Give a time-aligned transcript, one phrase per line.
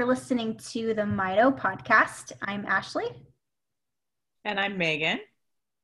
[0.00, 2.32] are listening to the Mito podcast.
[2.40, 3.04] I'm Ashley.
[4.46, 5.20] And I'm Megan.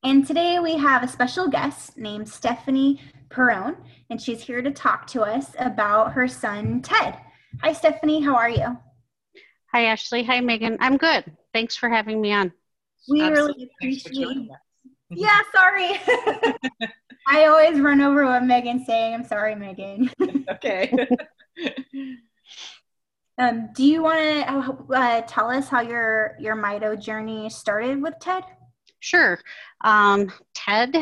[0.04, 3.77] And today we have a special guest named Stephanie Perron,
[4.09, 7.18] and she's here to talk to us about her son, Ted.
[7.60, 8.23] Hi, Stephanie.
[8.23, 8.79] How are you?
[9.74, 10.24] Hi, Ashley.
[10.24, 10.78] Hi, Megan.
[10.80, 11.30] I'm good.
[11.52, 12.52] Thanks for having me on.
[13.10, 13.69] We Absolutely.
[13.83, 14.48] really appreciate
[15.10, 15.91] Yeah, sorry.
[17.28, 19.12] I always run over what Megan's saying.
[19.12, 20.10] I'm sorry, Megan.
[20.51, 21.06] okay.
[23.38, 28.14] Um, do you want to uh, tell us how your your Mito journey started with
[28.20, 28.45] Ted?
[29.00, 29.38] Sure.
[29.82, 30.96] Um, Ted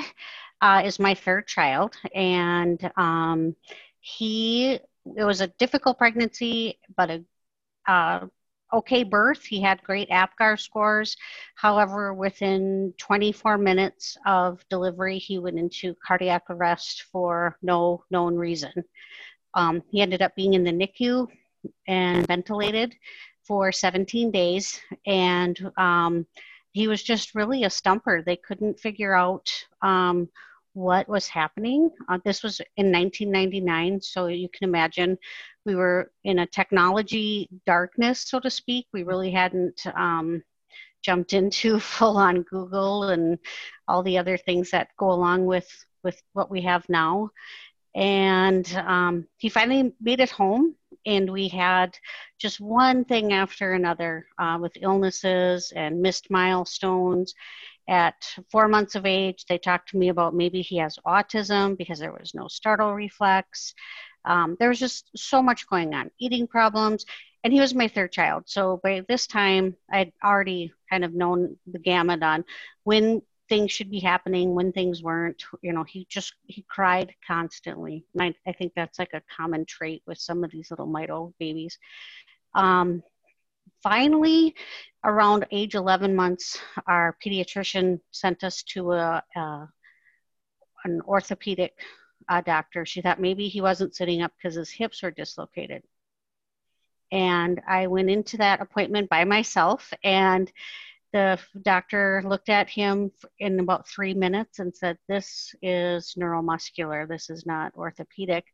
[0.60, 3.54] uh, is my third child, and um,
[4.00, 4.80] he
[5.16, 7.24] it was a difficult pregnancy, but a
[7.86, 8.26] uh,
[8.72, 9.44] okay birth.
[9.44, 11.16] He had great APGAR scores.
[11.54, 18.72] However, within 24 minutes of delivery, he went into cardiac arrest for no known reason.
[19.54, 21.28] Um, he ended up being in the NICU
[21.86, 22.94] and ventilated
[23.46, 26.26] for 17 days, and um,
[26.72, 28.22] he was just really a stumper.
[28.22, 29.50] They couldn't figure out
[29.82, 30.28] um,
[30.72, 31.90] what was happening.
[32.08, 35.16] Uh, this was in 1999, so you can imagine
[35.64, 38.86] we were in a technology darkness, so to speak.
[38.92, 40.42] We really hadn't um,
[41.02, 43.38] jumped into full on Google and
[43.86, 45.68] all the other things that go along with
[46.02, 47.30] with what we have now.
[47.94, 50.74] And um, he finally made it home,
[51.06, 51.97] and we had
[52.38, 57.34] just one thing after another uh, with illnesses and missed milestones.
[57.86, 58.14] At
[58.50, 62.12] four months of age, they talked to me about maybe he has autism because there
[62.12, 63.75] was no startle reflex.
[64.25, 67.05] Um, there was just so much going on, eating problems,
[67.42, 68.44] and he was my third child.
[68.47, 72.44] So by this time, I'd already kind of known the gamut on
[72.84, 75.42] when things should be happening, when things weren't.
[75.62, 78.05] You know, he just he cried constantly.
[78.19, 81.78] I, I think that's like a common trait with some of these little mito babies.
[82.55, 83.03] Um,
[83.83, 84.54] finally,
[85.04, 89.69] around age 11 months, our pediatrician sent us to a, a
[90.84, 91.72] an orthopedic
[92.28, 92.87] uh, doctor.
[92.87, 95.83] She thought maybe he wasn't sitting up because his hips were dislocated.
[97.12, 100.50] And I went into that appointment by myself, and
[101.14, 107.30] the doctor looked at him in about three minutes and said, This is neuromuscular, this
[107.30, 108.44] is not orthopedic.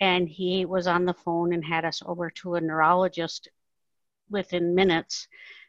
[0.00, 3.48] And he was on the phone and had us over to a neurologist
[4.30, 5.26] within minutes.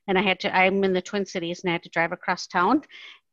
[0.07, 2.45] And I had to, I'm in the Twin Cities and I had to drive across
[2.45, 2.83] town.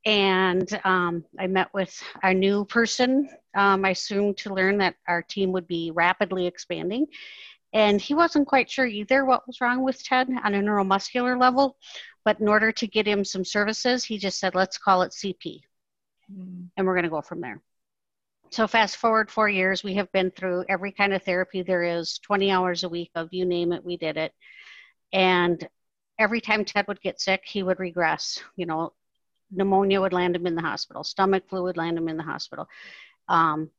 [0.07, 3.29] And um, I met with our new person.
[3.55, 7.07] Um, I soon to learn that our team would be rapidly expanding.
[7.75, 11.77] And he wasn't quite sure either what was wrong with Ted on a neuromuscular level.
[12.29, 15.63] But in order to get him some services, he just said, let's call it CP.
[16.31, 16.69] Mm.
[16.77, 17.63] And we're going to go from there.
[18.51, 22.19] So, fast forward four years, we have been through every kind of therapy there is
[22.19, 24.35] 20 hours a week of you name it, we did it.
[25.11, 25.67] And
[26.19, 28.43] every time Ted would get sick, he would regress.
[28.57, 28.93] You know,
[29.51, 32.69] pneumonia would land him in the hospital, stomach flu would land him in the hospital,
[33.29, 33.71] um,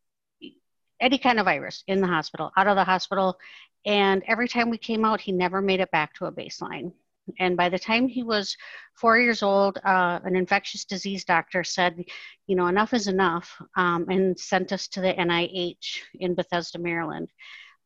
[1.00, 3.38] any kind of virus in the hospital, out of the hospital.
[3.86, 6.94] And every time we came out, he never made it back to a baseline.
[7.40, 8.56] And by the time he was
[8.96, 12.04] four years old, uh, an infectious disease doctor said,
[12.48, 17.30] you know, enough is enough, um, and sent us to the NIH in Bethesda, Maryland,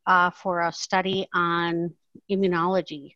[0.06, 1.94] uh, for a study on
[2.30, 3.14] immunology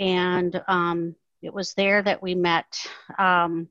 [0.00, 2.66] and um, it was there that we met
[3.18, 3.68] um,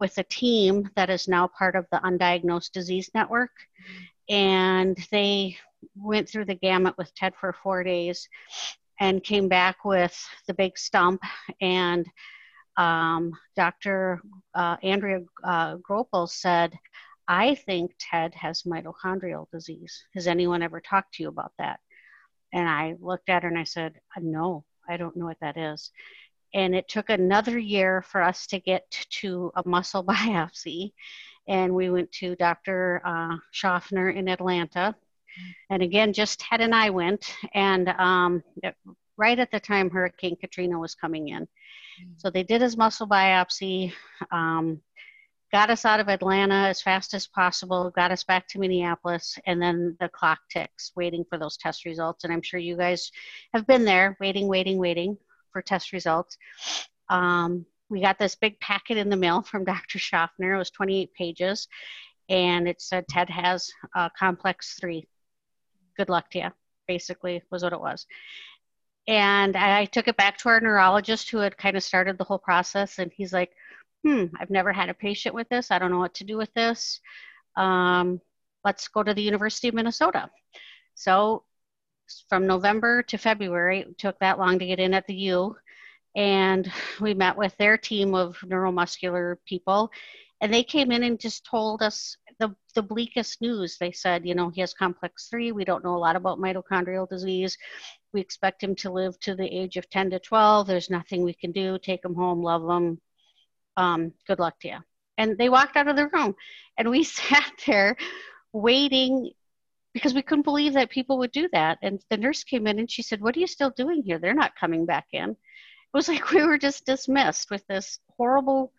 [0.00, 3.50] with a team that is now part of the Undiagnosed Disease Network.
[4.28, 5.58] And they
[5.94, 8.28] went through the gamut with TED for four days
[9.00, 10.16] and came back with
[10.46, 11.22] the big stump.
[11.60, 12.06] And
[12.76, 14.20] um, Dr.
[14.54, 16.76] Uh, Andrea uh, Gropman said,
[17.26, 20.02] I think Ted has mitochondrial disease.
[20.14, 21.80] Has anyone ever talked to you about that?
[22.52, 25.90] And I looked at her and I said, No, I don't know what that is.
[26.54, 30.92] And it took another year for us to get to a muscle biopsy.
[31.46, 33.02] And we went to Dr.
[33.04, 34.94] Uh, Shoffner in Atlanta.
[35.70, 37.34] And again, just Ted and I went.
[37.54, 38.42] And um,
[39.16, 41.46] right at the time Hurricane Katrina was coming in.
[42.16, 43.92] So they did his muscle biopsy,
[44.30, 44.80] um,
[45.52, 49.60] got us out of Atlanta as fast as possible, got us back to Minneapolis, and
[49.60, 52.24] then the clock ticks, waiting for those test results.
[52.24, 53.10] And I'm sure you guys
[53.54, 55.16] have been there, waiting, waiting, waiting
[55.52, 56.36] for test results.
[57.08, 59.98] Um, we got this big packet in the mail from Dr.
[59.98, 60.54] Shoffner.
[60.54, 61.66] It was 28 pages,
[62.28, 65.08] and it said Ted has uh, complex three.
[65.98, 66.50] Good luck to you,
[66.86, 68.06] basically, was what it was.
[69.06, 72.38] And I took it back to our neurologist who had kind of started the whole
[72.38, 73.52] process, and he's like,
[74.04, 75.70] hmm, I've never had a patient with this.
[75.70, 77.00] I don't know what to do with this.
[77.56, 78.20] Um,
[78.64, 80.30] let's go to the University of Minnesota.
[80.94, 81.44] So
[82.28, 83.80] from November to February.
[83.80, 85.56] It took that long to get in at the U.
[86.16, 89.90] And we met with their team of neuromuscular people.
[90.40, 93.76] And they came in and just told us the, the bleakest news.
[93.78, 95.52] They said, you know, he has complex three.
[95.52, 97.56] We don't know a lot about mitochondrial disease.
[98.12, 100.66] We expect him to live to the age of 10 to 12.
[100.66, 101.78] There's nothing we can do.
[101.78, 103.00] Take him home, love him.
[103.76, 104.78] Um, good luck to you.
[105.18, 106.34] And they walked out of the room.
[106.78, 107.96] And we sat there
[108.52, 109.32] waiting
[109.94, 111.78] because we couldn't believe that people would do that.
[111.82, 114.18] And the nurse came in and she said, What are you still doing here?
[114.18, 115.30] They're not coming back in.
[115.30, 115.36] It
[115.92, 118.72] was like we were just dismissed with this horrible,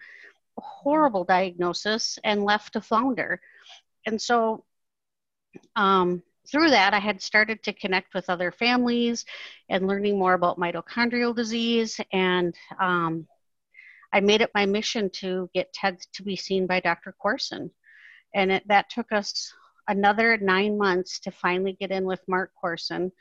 [0.57, 3.41] horrible diagnosis and left to flounder.
[4.09, 4.65] And so
[5.75, 9.23] um, through that, I had started to connect with other families
[9.69, 11.99] and learning more about mitochondrial disease.
[12.11, 13.27] And um,
[14.11, 17.13] I made it my mission to get Ted to be seen by Dr.
[17.23, 17.69] Korson.
[18.33, 19.53] And it, that took us
[19.87, 23.11] another nine months to finally get in with Mark Korson.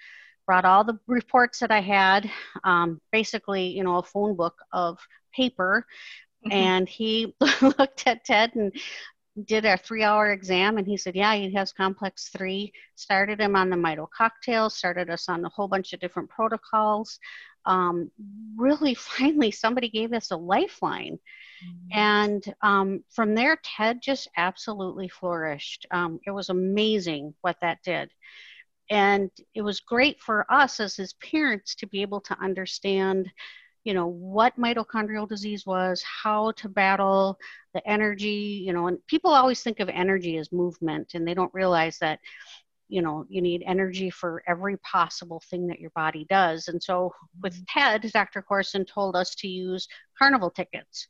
[0.46, 2.30] Brought all the reports that I had,
[2.64, 4.98] um, basically, you know, a phone book of
[5.34, 5.84] paper.
[6.46, 6.56] Mm-hmm.
[6.56, 8.72] And he looked at Ted and
[9.46, 12.72] did a three hour exam and he said, Yeah, he has complex three.
[12.94, 17.18] Started him on the Mito cocktail, started us on a whole bunch of different protocols.
[17.66, 18.10] Um,
[18.56, 21.18] really, finally, somebody gave us a lifeline.
[21.64, 21.98] Mm-hmm.
[21.98, 25.86] And um, from there, Ted just absolutely flourished.
[25.90, 28.10] Um, it was amazing what that did.
[28.90, 33.30] And it was great for us as his parents to be able to understand
[33.88, 37.38] you know what mitochondrial disease was how to battle
[37.72, 41.54] the energy you know and people always think of energy as movement and they don't
[41.54, 42.18] realize that
[42.88, 46.68] you know you need energy for every possible thing that your body does.
[46.68, 47.12] And so
[47.42, 47.80] with mm-hmm.
[47.80, 49.88] ted dr korson told us to use
[50.18, 51.06] carnival tickets.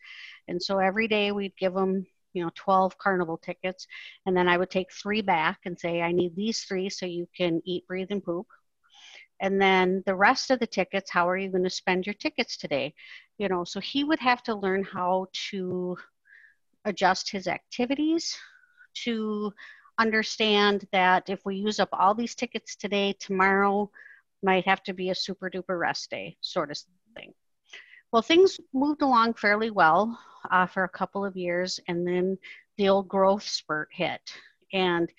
[0.46, 3.86] And so every day we'd give them you know 12 carnival tickets
[4.26, 7.26] and then i would take three back and say i need these three so you
[7.34, 8.46] can eat breathe and poop
[9.40, 12.56] and then the rest of the tickets how are you going to spend your tickets
[12.56, 12.94] today?
[13.38, 15.96] You know so he would have to learn how to
[16.84, 18.36] adjust his activities
[19.04, 19.52] to
[19.98, 23.90] understand that if we use up all these tickets today tomorrow
[24.42, 26.78] might have to be a super duper rest day sort of
[27.16, 27.32] thing.
[28.12, 30.18] Well things moved along fairly well
[30.50, 32.38] uh, for a couple of years and then
[32.76, 34.20] the old growth spurt hit.
[34.72, 35.12] And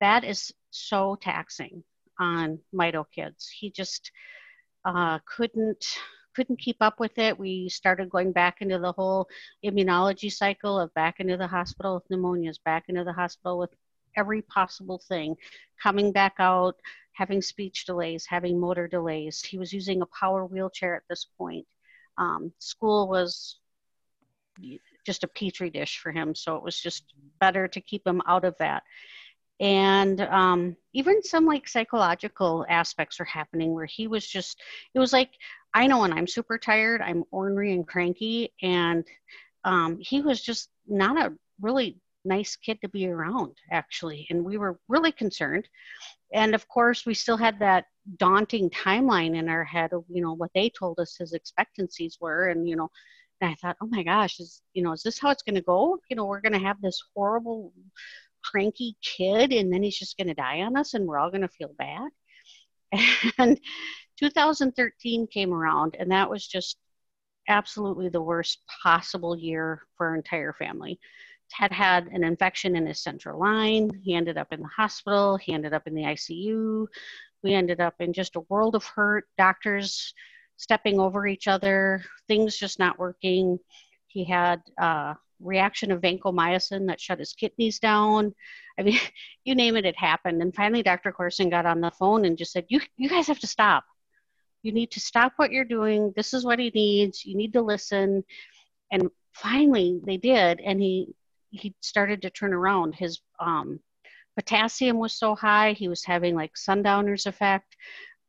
[0.00, 1.84] that is so taxing
[2.18, 3.48] on Mito kids.
[3.48, 4.10] He just
[4.84, 5.96] uh, couldn't
[6.34, 7.38] couldn't keep up with it.
[7.38, 9.28] We started going back into the whole
[9.64, 13.70] immunology cycle of back into the hospital with pneumonias, back into the hospital with
[14.16, 15.36] every possible thing,
[15.80, 16.74] coming back out,
[17.12, 19.42] having speech delays, having motor delays.
[19.42, 21.66] He was using a power wheelchair at this point.
[22.18, 23.58] Um, school was
[25.06, 27.04] just a petri dish for him, so it was just
[27.40, 28.82] better to keep him out of that
[29.60, 34.60] and um, even some like psychological aspects are happening where he was just
[34.94, 35.30] it was like
[35.74, 39.04] i know when i'm super tired i'm ornery and cranky and
[39.64, 44.56] um, he was just not a really nice kid to be around actually and we
[44.56, 45.68] were really concerned.
[46.32, 47.84] And of course we still had that
[48.18, 52.48] daunting timeline in our head of you know what they told us his expectancies were
[52.48, 52.90] and you know
[53.40, 55.62] and i thought oh my gosh is you know is this how it's going to
[55.62, 55.98] go?
[56.10, 57.72] You know we're going to have this horrible
[58.50, 61.42] cranky kid and then he's just going to die on us and we're all going
[61.42, 62.10] to feel bad.
[63.38, 63.58] And
[64.18, 66.76] 2013 came around and that was just
[67.48, 70.98] absolutely the worst possible year for our entire family.
[71.50, 73.90] Ted had an infection in his central line.
[74.02, 75.36] He ended up in the hospital.
[75.36, 76.86] He ended up in the ICU.
[77.42, 80.14] We ended up in just a world of hurt, doctors
[80.56, 83.58] stepping over each other, things just not working.
[84.06, 88.34] He had uh, reaction of vancomycin that shut his kidneys down.
[88.78, 88.98] I mean,
[89.44, 90.42] you name it, it happened.
[90.42, 91.12] And finally, Dr.
[91.12, 93.84] Korson got on the phone and just said, "You, you guys have to stop.
[94.62, 96.12] You need to stop what you're doing.
[96.16, 97.24] This is what he needs.
[97.24, 98.24] You need to listen."
[98.90, 101.14] And finally, they did, and he
[101.50, 102.94] he started to turn around.
[102.94, 103.80] His um,
[104.36, 107.76] potassium was so high, he was having like sundowners effect,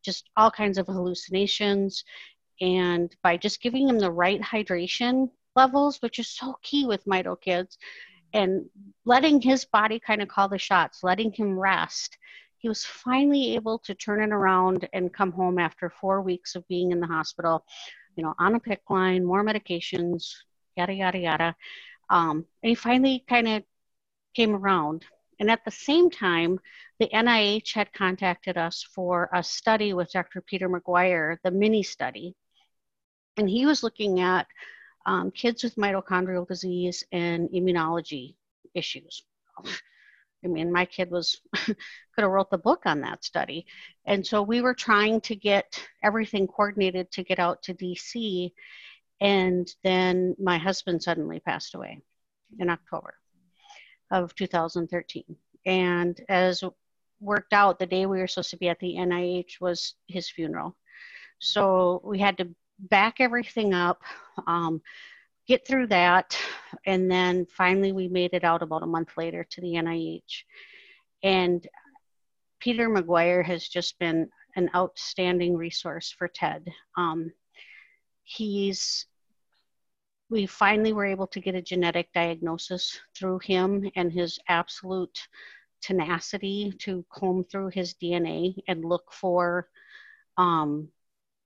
[0.03, 2.03] just all kinds of hallucinations.
[2.61, 7.39] And by just giving him the right hydration levels, which is so key with Mito
[7.39, 7.77] kids,
[8.33, 8.65] and
[9.05, 12.17] letting his body kind of call the shots, letting him rest.
[12.57, 16.67] He was finally able to turn it around and come home after four weeks of
[16.67, 17.63] being in the hospital,
[18.15, 20.33] you know, on a PICC line, more medications,
[20.75, 21.55] yada, yada, yada.
[22.09, 23.63] Um, and he finally kind of
[24.35, 25.05] came around.
[25.39, 26.59] And at the same time,
[26.99, 30.41] the NIH had contacted us for a study with Dr.
[30.41, 32.35] Peter McGuire, the mini study.
[33.37, 34.47] And he was looking at
[35.05, 38.35] um, kids with mitochondrial disease and immunology
[38.73, 39.23] issues.
[40.43, 41.77] I mean, my kid was could
[42.17, 43.65] have wrote the book on that study.
[44.05, 48.51] And so we were trying to get everything coordinated to get out to DC.
[49.21, 52.01] And then my husband suddenly passed away
[52.59, 53.15] in October
[54.11, 55.23] of 2013.
[55.65, 56.63] And as
[57.19, 60.75] worked out, the day we were supposed to be at the NIH was his funeral.
[61.39, 64.01] So we had to back everything up,
[64.47, 64.81] um,
[65.47, 66.37] get through that,
[66.85, 70.43] and then finally we made it out about a month later to the NIH.
[71.23, 71.67] And
[72.59, 76.67] Peter McGuire has just been an outstanding resource for TED.
[76.97, 77.31] Um,
[78.23, 79.05] he's
[80.29, 85.27] we finally were able to get a genetic diagnosis through him and his absolute
[85.81, 89.69] tenacity to comb through his DNA and look for,
[90.37, 90.89] um,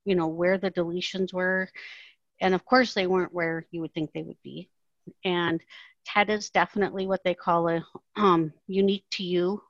[0.10, 1.70] you know, where the deletions were.
[2.42, 4.68] And of course, they weren't where you would think they would be.
[5.24, 5.62] And
[6.06, 7.86] TED is definitely what they call a
[8.16, 9.62] um, unique to you.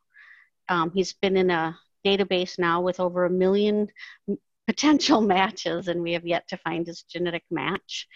[0.70, 3.90] Um, he's been in a database now with over a million
[4.68, 8.08] potential matches, and we have yet to find his genetic match.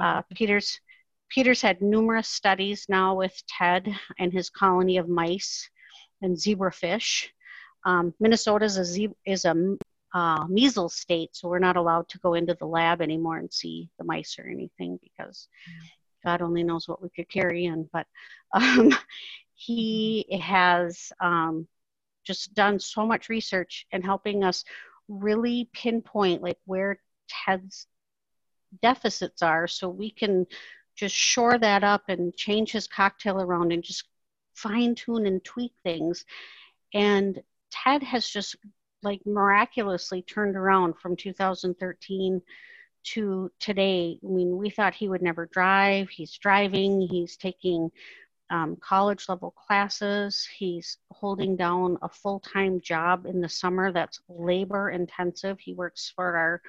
[0.00, 0.78] Uh, Peter's
[1.30, 3.88] Peter's had numerous studies now with TED
[4.18, 5.70] and his colony of mice
[6.20, 7.28] and zebrafish.
[7.86, 9.78] Um, Minnesota is a, ze- is a
[10.14, 13.88] uh, measles state, so we're not allowed to go into the lab anymore and see
[13.98, 15.48] the mice or anything because
[16.24, 17.88] God only knows what we could carry in.
[17.92, 18.06] But
[18.54, 18.94] um,
[19.54, 21.66] he has um,
[22.24, 24.64] just done so much research and helping us
[25.08, 27.86] really pinpoint like where Ted's
[28.80, 30.46] deficits are so we can
[30.94, 34.04] just shore that up and change his cocktail around and just
[34.54, 36.24] fine tune and tweak things.
[36.94, 38.56] And Ted has just
[39.02, 42.42] like miraculously turned around from 2013
[43.04, 44.18] to today.
[44.22, 46.08] I mean, we thought he would never drive.
[46.08, 47.90] He's driving, he's taking
[48.50, 54.20] um, college level classes, he's holding down a full time job in the summer that's
[54.28, 55.58] labor intensive.
[55.58, 56.62] He works for our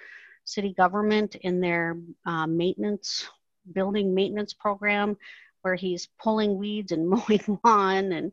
[0.46, 3.28] city government in their uh, maintenance,
[3.74, 5.18] building maintenance program
[5.62, 8.32] where he's pulling weeds and mowing lawn and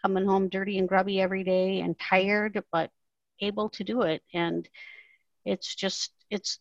[0.00, 2.90] coming home dirty and grubby every day and tired, but
[3.42, 4.22] able to do it.
[4.32, 4.68] And
[5.44, 6.58] it's just, it's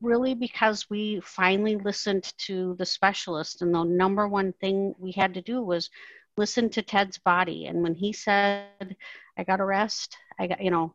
[0.00, 3.62] really because we finally listened to the specialist.
[3.62, 5.90] And the number one thing we had to do was
[6.36, 7.66] listen to Ted's body.
[7.66, 8.96] And when he said,
[9.36, 10.94] I got to rest, I got, you know,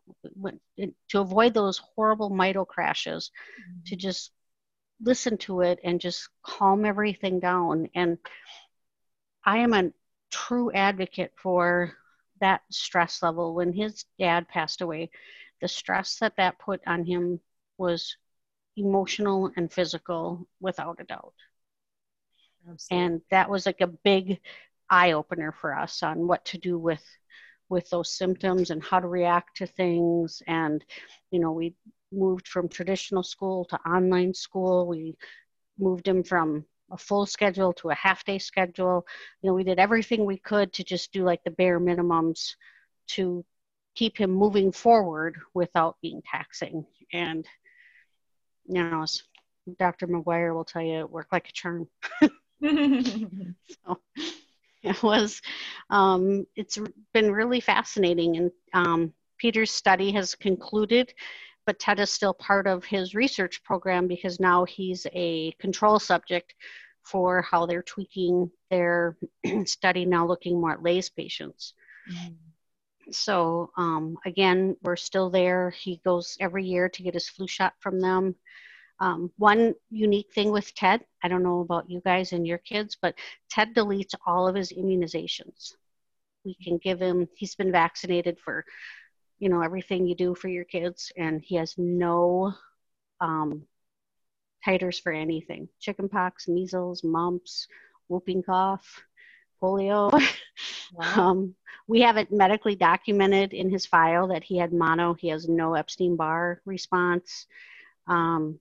[1.09, 3.79] to avoid those horrible mito crashes, mm-hmm.
[3.87, 4.31] to just
[5.01, 7.89] listen to it and just calm everything down.
[7.93, 8.17] And
[9.45, 9.91] I am a
[10.31, 11.93] true advocate for
[12.43, 13.55] that stress level.
[13.55, 15.11] When his dad passed away,
[15.61, 17.41] the stress that that put on him
[17.77, 18.17] was
[18.77, 21.35] emotional and physical without a doubt.
[22.69, 23.05] Absolutely.
[23.05, 24.41] And that was like a big
[24.89, 27.03] eye opener for us on what to do with
[27.69, 30.83] with those symptoms and how to react to things and
[31.31, 31.75] you know we
[32.11, 34.87] moved from traditional school to online school.
[34.87, 35.17] We
[35.79, 39.05] moved him from a full schedule to a half day schedule.
[39.41, 42.55] You know, we did everything we could to just do like the bare minimums
[43.09, 43.45] to
[43.95, 46.85] keep him moving forward without being taxing.
[47.11, 47.45] And,
[48.67, 49.23] you know, as
[49.79, 50.07] Dr.
[50.07, 51.87] McGuire will tell you, it worked like a charm.
[52.21, 53.99] so
[54.83, 55.41] it was,
[55.89, 56.79] um, it's
[57.13, 58.37] been really fascinating.
[58.37, 61.13] And um, Peter's study has concluded
[61.65, 66.53] but Ted is still part of his research program because now he's a control subject
[67.03, 69.17] for how they're tweaking their
[69.65, 71.73] study now looking more at LAYS patients.
[72.11, 72.33] Mm-hmm.
[73.11, 75.71] So um, again, we're still there.
[75.71, 78.35] He goes every year to get his flu shot from them.
[78.99, 82.97] Um, one unique thing with Ted, I don't know about you guys and your kids,
[83.01, 83.15] but
[83.49, 85.73] Ted deletes all of his immunizations.
[86.45, 88.63] We can give him, he's been vaccinated for
[89.39, 92.53] you know everything you do for your kids and he has no
[93.19, 93.63] um,
[94.65, 95.67] titers for anything.
[95.79, 97.67] Chickenpox measles mumps
[98.07, 99.03] whooping cough
[99.61, 100.11] polio.
[100.93, 101.31] Wow.
[101.31, 101.55] um,
[101.87, 105.15] we have it medically documented in his file that he had mono.
[105.15, 107.47] He has no epstein-barr response.
[108.05, 108.59] Um,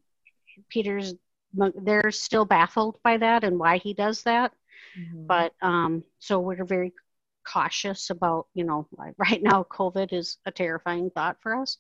[0.71, 1.15] peter's
[1.53, 4.53] they're still baffled by that and why he does that.
[4.99, 5.27] Mm-hmm.
[5.27, 6.93] but um, so we're very
[7.45, 11.79] cautious about, you know, like right now, COVID is a terrifying thought for us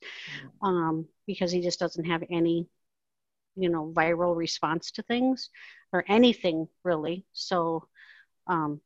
[0.63, 0.67] mm-hmm.
[0.67, 2.67] um, because he just doesn't have any,
[3.57, 5.51] you know, viral response to things
[5.93, 7.25] or anything really.
[7.33, 7.87] So,
[8.47, 8.81] um,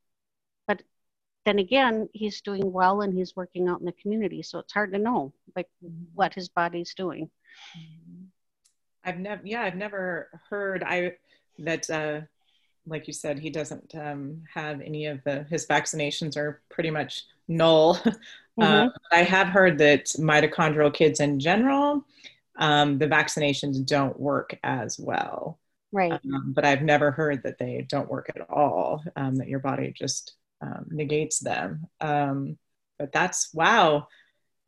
[0.66, 0.82] but
[1.44, 4.42] then again, he's doing well and he's working out in the community.
[4.42, 6.04] So it's hard to know like mm-hmm.
[6.14, 7.30] what his body's doing.
[9.04, 11.12] I've never, yeah, I've never heard I
[11.60, 12.20] that uh,
[12.86, 17.24] like you said, he doesn't um, have any of the his vaccinations are pretty much
[17.48, 17.98] null.
[18.58, 18.64] Mhm.
[18.64, 22.04] Um, I have heard that mitochondrial kids in general,
[22.58, 25.58] um, the vaccinations don't work as well.
[25.92, 26.12] Right.
[26.12, 29.04] Um, but I've never heard that they don't work at all.
[29.14, 31.86] Um, that your body just um, negates them.
[32.00, 32.58] Um,
[32.98, 34.08] but that's wow,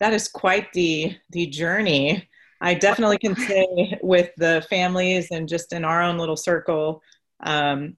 [0.00, 2.28] that is quite the the journey.
[2.60, 7.02] I definitely can say with the families and just in our own little circle,
[7.40, 7.96] um,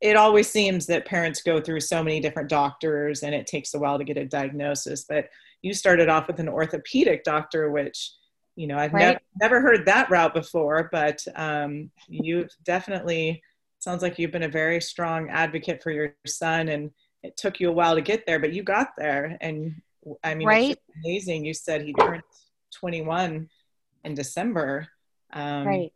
[0.00, 3.78] it always seems that parents go through so many different doctors and it takes a
[3.78, 5.04] while to get a diagnosis.
[5.08, 5.28] But
[5.62, 8.12] you started off with an orthopedic doctor, which
[8.56, 9.14] you know I've Right.
[9.14, 13.42] nev- never heard that route before, but um, you've definitely
[13.78, 16.90] sounds like you've been a very strong advocate for your son and
[17.22, 19.74] it took you a while to get there but you got there and
[20.24, 20.70] i mean Right.
[20.72, 22.22] it's amazing you said he turned
[22.74, 23.48] 21
[24.04, 24.88] in december
[25.32, 25.92] um, right.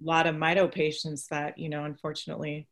[0.00, 2.68] A lot of mito patients that you know unfortunately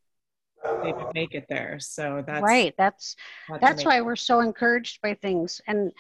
[0.82, 1.78] they didn't make it there.
[1.80, 2.74] So that's right.
[2.76, 3.16] That's
[3.60, 5.60] that's why we're so encouraged by things.
[5.66, 5.92] And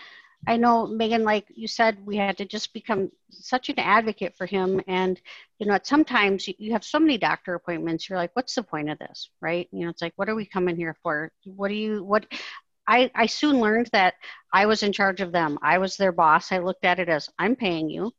[0.46, 4.46] i know megan like you said we had to just become such an advocate for
[4.46, 4.80] him.
[4.86, 5.20] And
[5.58, 8.98] you know sometimes you have so many doctor appointments you're like what's the point of
[8.98, 9.30] this?
[9.40, 9.68] Right?
[9.72, 11.32] You know it's like what are we coming here for?
[11.44, 12.26] What do you what
[12.88, 14.14] i i soon learned that
[14.52, 15.58] i was in charge of them.
[15.62, 16.52] I was their boss.
[16.52, 18.12] I looked at it as i'm paying you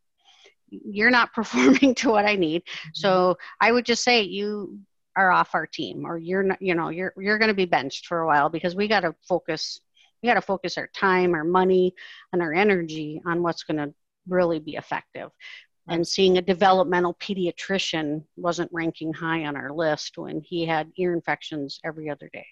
[0.70, 2.64] you're not performing to what i need.
[2.94, 4.80] So i would just say you
[5.16, 8.06] are off our team or you're not you know you're you're going to be benched
[8.06, 9.82] for a while because we got to focus
[10.22, 11.94] we got to focus our time our money
[12.34, 13.94] and our energy on what's going to
[14.28, 15.30] really be effective.
[15.90, 21.14] And seeing a developmental pediatrician wasn't ranking high on our list when he had ear
[21.14, 22.46] infections every other day.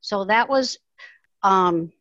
[0.00, 0.78] So that was
[1.42, 1.92] um,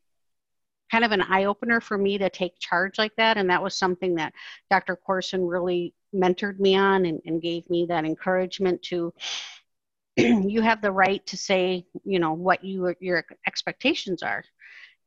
[0.91, 3.75] kind of an eye opener for me to take charge like that and that was
[3.75, 4.33] something that
[4.69, 9.13] dr korson really mentored me on and, and gave me that encouragement to
[10.17, 14.43] you have the right to say you know what you your expectations are.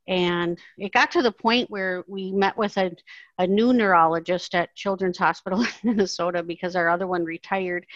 [0.07, 2.93] And it got to the point where we met with a,
[3.39, 7.87] a new neurologist at children's hospital in minnesota because our other one retired.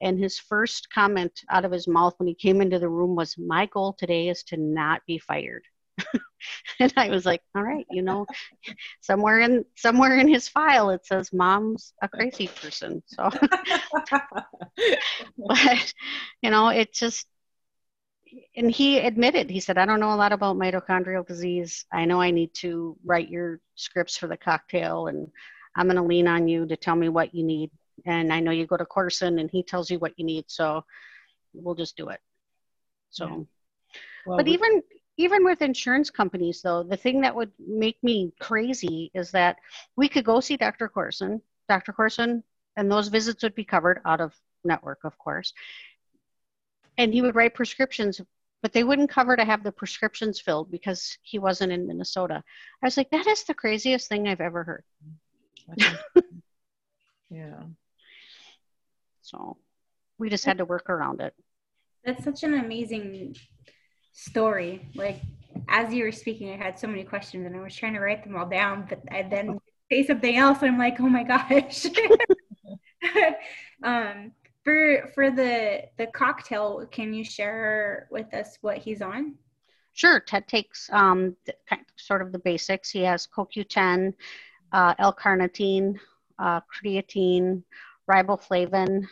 [0.00, 3.36] And his first comment out of his mouth when he came into the room was
[3.36, 5.64] my goal today is to not be fired
[6.80, 8.26] and i was like all right you know
[9.00, 13.02] somewhere in somewhere in his file it says mom's a crazy person.
[13.06, 13.30] So
[15.38, 15.94] but
[16.42, 17.26] you know it just
[18.56, 21.86] and he admitted he said i don't know a lot about mitochondrial disease.
[21.92, 25.28] I know i need to write your scripts for the cocktail and
[25.76, 27.70] i'm going to lean on you to tell me what you need.
[28.06, 30.84] And i know you go to korson and he tells you what you need so
[31.54, 32.20] we'll just do it.
[33.10, 33.36] So Yeah.
[34.26, 34.82] Well, but we- even
[35.18, 39.56] even with insurance companies though the thing that would make me crazy is that
[39.96, 42.42] we could go see dr korson dr korson
[42.76, 45.52] and those visits would be covered out of network of course.
[46.96, 48.20] And he would write prescriptions
[48.60, 52.42] but they wouldn't cover to have the prescriptions filled because he wasn't in minnesota.
[52.82, 54.84] I was like that is the craziest thing i've ever heard.
[57.30, 57.62] Yeah.
[59.22, 59.58] So
[60.18, 61.34] we just had to work around it.
[62.04, 63.36] That's such an amazing
[64.18, 64.88] story.
[64.94, 65.20] Like
[65.68, 68.24] as you were speaking, I had so many questions and I was trying to write
[68.24, 69.58] them all down, but I then
[69.90, 70.58] say something else.
[70.62, 71.86] and I'm like, oh my gosh.
[73.82, 74.32] um,
[74.64, 79.36] for for the the cocktail, can you share with us what he's on?
[79.92, 81.54] Sure, Ted takes um, the,
[81.96, 82.90] sort of the basics.
[82.90, 84.14] He has CoQ10,
[84.72, 85.98] uh, L-carnitine,
[86.38, 87.62] uh, creatine,
[88.08, 89.06] riboflavin,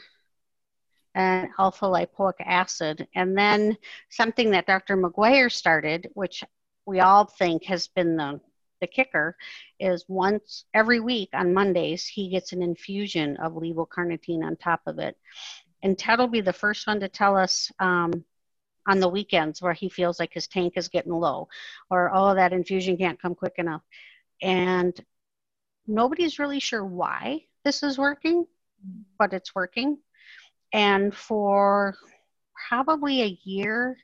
[1.17, 3.09] and alpha lipoic acid.
[3.15, 3.77] And then
[4.11, 4.97] something that Dr.
[4.97, 6.45] McGuire started, which
[6.85, 8.39] we all think has been the,
[8.83, 9.35] the kicker,
[9.81, 14.99] is once every week on Mondays, he gets an infusion of levocarnitine on top of
[14.99, 15.17] it.
[15.83, 18.23] And Ted will be the first one to tell us um,
[18.87, 21.49] on the weekends where he feels like his tank is getting low
[21.91, 23.83] or, oh, that infusion can't come quick enough.
[24.43, 24.95] And
[25.87, 28.47] nobody's really sure why this is working,
[29.19, 29.97] but it's working.
[30.73, 31.95] And for
[32.69, 33.97] probably a year,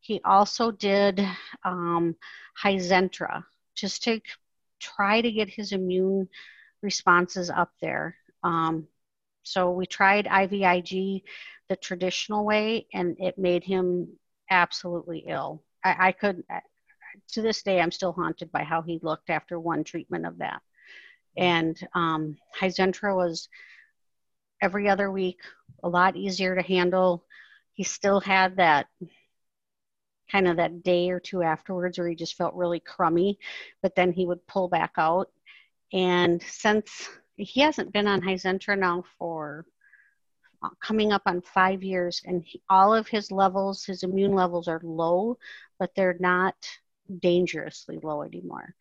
[0.00, 1.20] he also did
[1.64, 2.16] um,
[2.62, 4.20] Hyzentra just to
[4.80, 6.28] try to get his immune
[6.82, 8.16] responses up there.
[8.42, 8.86] Um,
[9.42, 11.22] so we tried IVIG
[11.68, 14.08] the traditional way, and it made him
[14.50, 15.62] absolutely ill.
[15.84, 16.42] I, I could,
[17.32, 20.62] to this day, I'm still haunted by how he looked after one treatment of that.
[21.36, 23.48] And um, Hyzentra was
[24.60, 25.40] every other week,
[25.82, 27.24] a lot easier to handle.
[27.72, 28.86] He still had that
[30.30, 33.38] kind of that day or two afterwards where he just felt really crummy,
[33.82, 35.30] but then he would pull back out.
[35.92, 39.64] And since he hasn't been on Hyzentra now for
[40.82, 44.80] coming up on five years, and he, all of his levels, his immune levels are
[44.82, 45.38] low,
[45.78, 46.54] but they're not
[47.20, 48.74] dangerously low anymore.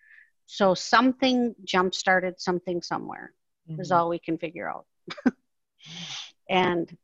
[0.48, 3.34] So something jump started something somewhere
[3.70, 3.82] mm-hmm.
[3.82, 4.86] is all we can figure out.
[6.50, 6.96] and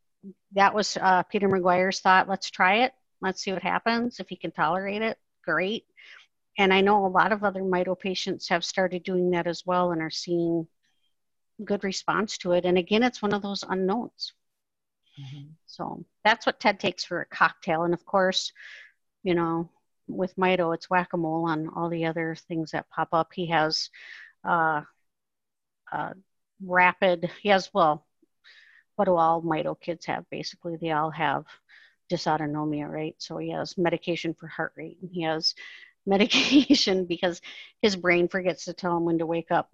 [0.52, 2.28] that was uh, Peter McGuire's thought.
[2.28, 2.92] Let's try it.
[3.20, 4.20] Let's see what happens.
[4.20, 5.84] If he can tolerate it, great.
[6.58, 9.92] And I know a lot of other mito patients have started doing that as well
[9.92, 10.66] and are seeing
[11.64, 12.64] good response to it.
[12.64, 14.32] And again, it's one of those unknowns.
[15.20, 15.48] Mm-hmm.
[15.66, 17.84] So that's what Ted takes for a cocktail.
[17.84, 18.52] And of course,
[19.22, 19.70] you know,
[20.08, 23.30] with Mito, it's whack a mole on all the other things that pop up.
[23.32, 23.88] He has
[24.44, 24.82] uh,
[25.90, 26.12] uh,
[26.64, 28.06] rapid, he has, well,
[29.02, 30.24] what do all Mito kids have?
[30.30, 31.44] Basically, they all have
[32.08, 33.16] dysautonomia, right?
[33.18, 34.98] So he has medication for heart rate.
[35.02, 35.56] And he has
[36.06, 37.40] medication because
[37.80, 39.70] his brain forgets to tell him when to wake up.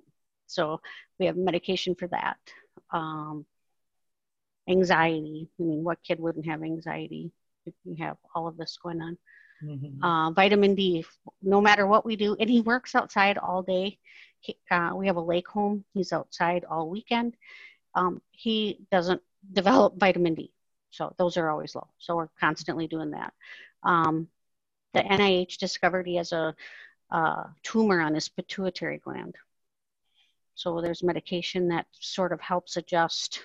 [0.47, 0.81] So
[1.19, 2.39] we have medication for that.
[2.91, 3.45] Um,
[4.67, 5.51] anxiety.
[5.61, 7.31] I mean, what kid wouldn't have anxiety
[7.67, 9.19] if you have all of this going on?
[9.63, 10.03] Mm-hmm.
[10.03, 11.05] Uh, vitamin D,
[11.43, 13.99] no matter what we do, and he works outside all day.
[14.41, 15.85] He, uh, we have a lake home.
[15.93, 17.37] He's outside all weekend.
[17.99, 19.21] Um, he doesn't
[19.53, 20.53] develop vitamin D,
[20.91, 21.89] so those are always low.
[21.99, 23.33] So we're constantly doing that.
[23.83, 24.29] Um,
[24.95, 26.55] the NIH discovered he has a,
[27.11, 29.35] a tumor on his pituitary gland.
[30.55, 33.41] So there's medication that sort of helps adjust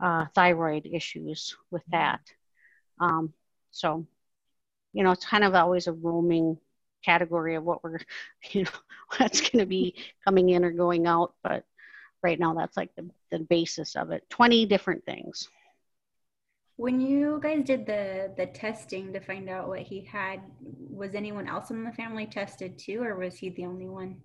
[0.00, 1.96] uh, thyroid issues with mm-hmm.
[1.96, 2.20] that.
[3.00, 3.34] Um,
[3.70, 4.06] so,
[4.94, 6.56] you know, it's kind of always a roaming
[7.04, 7.98] category of what we're,
[8.50, 8.70] you know,
[9.18, 11.34] what's going to be coming in or going out.
[11.42, 11.64] But
[12.22, 15.48] right now, that's like the, the basis of it 20 different things.
[16.76, 21.48] When you guys did the the testing to find out what he had, was anyone
[21.48, 24.22] else in the family tested too, or was he the only one?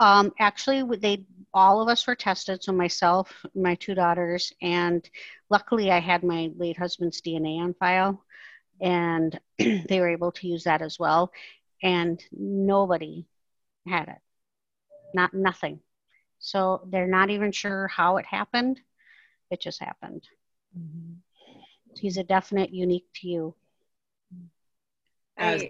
[0.00, 2.62] Um, actually, they all of us were tested.
[2.62, 5.08] So myself, my two daughters, and
[5.50, 8.24] luckily I had my late husband's DNA on file,
[8.80, 11.32] and they were able to use that as well.
[11.82, 13.26] And nobody
[13.86, 14.18] had it,
[15.14, 15.80] not nothing.
[16.42, 18.80] So they're not even sure how it happened.
[19.50, 20.26] It just happened.
[20.76, 21.60] Mm-hmm.
[21.96, 23.54] He's a definite unique to you.
[25.36, 25.62] As,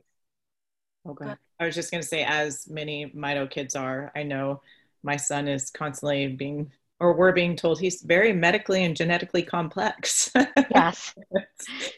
[1.07, 1.35] okay.
[1.61, 4.63] I was just going to say, as many Mito kids are, I know
[5.03, 10.33] my son is constantly being, or we're being told he's very medically and genetically complex.
[10.75, 11.15] yes.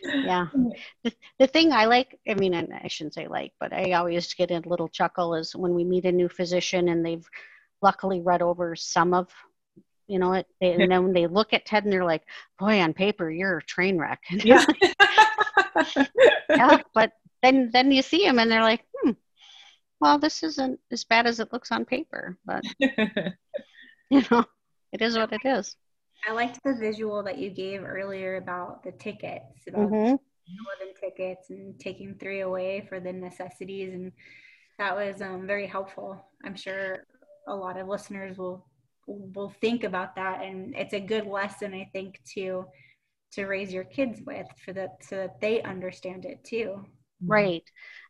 [0.04, 0.46] Yeah.
[1.04, 4.50] The, the thing I like, I mean, I shouldn't say like, but I always get
[4.50, 7.28] a little chuckle is when we meet a new physician and they've
[7.84, 9.28] luckily read over some of
[10.08, 12.22] you know it they, and then when they look at ted and they're like
[12.58, 14.64] boy on paper you're a train wreck yeah.
[16.50, 19.12] yeah but then then you see him and they're like hmm
[20.04, 24.44] well, this isn't as bad as it looks on paper, but you know,
[24.92, 25.76] it is what it is.
[26.28, 30.16] I liked the visual that you gave earlier about the tickets, about mm-hmm.
[31.00, 33.94] tickets and taking three away for the necessities.
[33.94, 34.12] And
[34.78, 36.22] that was um, very helpful.
[36.44, 37.04] I'm sure
[37.46, 38.66] a lot of listeners will
[39.06, 42.64] will think about that and it's a good lesson i think to
[43.32, 46.82] to raise your kids with for that so that they understand it too
[47.26, 47.64] right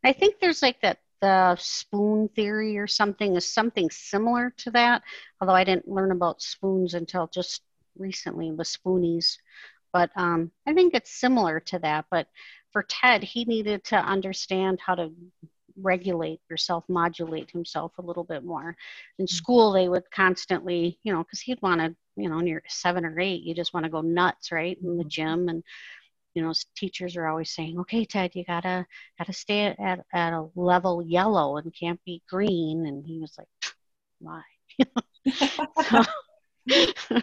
[0.04, 5.02] i think there's like that the spoon theory or something is something similar to that.
[5.40, 7.62] Although I didn't learn about spoons until just
[7.96, 9.38] recently, the spoonies.
[9.90, 12.04] But um, I think it's similar to that.
[12.10, 12.26] But
[12.72, 15.12] for Ted, he needed to understand how to
[15.80, 18.76] regulate or self modulate himself a little bit more.
[19.18, 19.34] In mm-hmm.
[19.34, 23.04] school, they would constantly, you know, because he'd want to, you know, when you're seven
[23.04, 25.08] or eight, you just want to go nuts, right, in the mm-hmm.
[25.08, 25.62] gym and
[26.34, 28.84] you know teachers are always saying okay ted you gotta
[29.18, 33.46] gotta stay at, at a level yellow and can't be green and he was like
[34.18, 34.42] why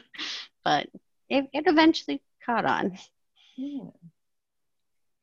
[0.63, 0.87] but
[1.29, 2.97] it, it eventually caught on
[3.57, 3.83] yeah.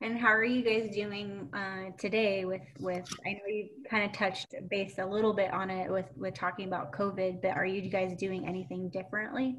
[0.01, 4.13] And how are you guys doing uh, today with with i know you kind of
[4.13, 7.89] touched base a little bit on it with with talking about covid but are you
[7.91, 9.57] guys doing anything differently?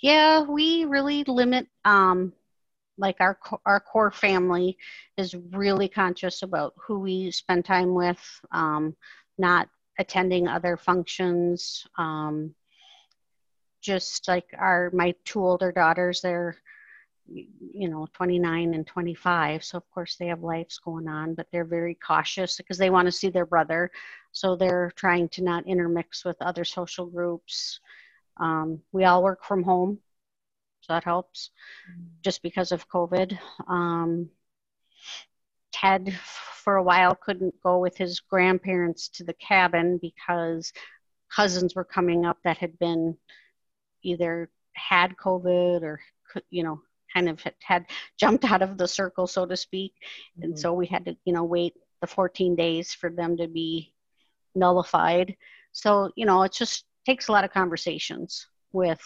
[0.00, 2.32] Yeah we really limit um
[3.00, 4.76] like our our core family
[5.16, 8.20] is really conscious about who we spend time with
[8.52, 8.94] um,
[9.38, 12.54] not attending other functions um,
[13.80, 16.56] just like our my two older daughters they're
[17.30, 21.64] you know 29 and 25 so of course they have lives going on but they're
[21.64, 23.90] very cautious because they want to see their brother
[24.32, 27.78] so they're trying to not intermix with other social groups
[28.38, 29.98] um, we all work from home
[30.80, 31.50] so that helps
[31.90, 32.02] mm-hmm.
[32.22, 33.38] just because of COVID.
[33.68, 34.30] Um,
[35.72, 40.72] Ted, for a while, couldn't go with his grandparents to the cabin because
[41.34, 43.16] cousins were coming up that had been
[44.02, 46.00] either had COVID or
[46.48, 46.80] you know,
[47.12, 47.86] kind of had, had
[48.18, 49.94] jumped out of the circle, so to speak.
[50.38, 50.44] Mm-hmm.
[50.44, 53.92] And so we had to, you know, wait the 14 days for them to be
[54.54, 55.36] nullified.
[55.72, 59.00] So, you know, it just takes a lot of conversations with,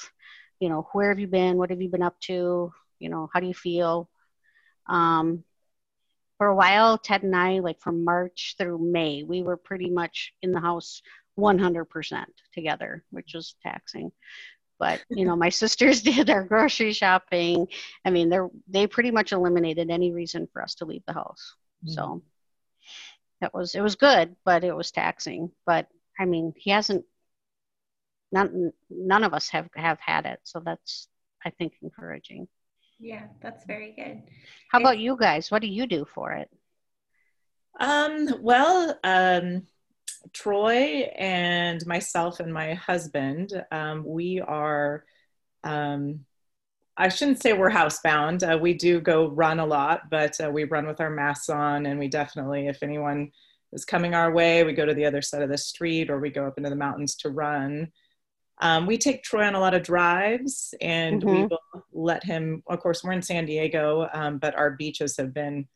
[0.61, 1.57] you know, where have you been?
[1.57, 2.73] What have you been up to?
[2.99, 4.09] You know, how do you feel?
[4.89, 5.45] Um,
[6.39, 10.33] for a while, Ted and I, like from March through May, we were pretty much
[10.43, 11.01] in the house
[11.39, 14.13] 100% together, which was taxing.
[14.79, 17.69] But you know, my sisters did our grocery shopping.
[18.05, 21.55] I mean, they're they pretty much eliminated any reason for us to leave the house.
[21.85, 21.95] Mm-hmm.
[21.95, 22.23] So
[23.41, 25.51] that was it was good, but it was taxing.
[25.67, 27.05] But I mean, he hasn't.
[28.33, 31.09] None none of us have have had it, so that's
[31.45, 32.49] I think encouraging.
[32.99, 34.23] Yeah, that's very good.
[34.71, 35.51] How about you guys?
[35.51, 36.49] What do you do for it?
[37.79, 39.67] Um, well, um,
[40.33, 45.05] Troy and myself and my husband, um, we are,
[45.63, 46.25] um,
[46.97, 48.43] I shouldn't say we're housebound.
[48.43, 51.87] Uh, we do go run a lot, but uh, we run with our masks on,
[51.87, 53.33] and we definitely, if anyone
[53.73, 56.31] is coming our way, we go to the other side of the street or we
[56.31, 57.91] go up into the mountains to run.
[58.61, 61.35] Um, we take Troy on a lot of drives and mm-hmm.
[61.35, 65.35] we will let him, of course, we're in San Diego, um, but our beaches have
[65.35, 65.67] been